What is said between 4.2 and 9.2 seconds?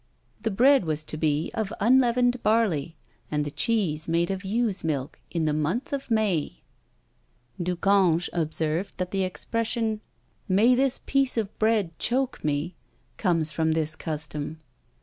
of ewe's milk in the month of May. Du Cange observed, that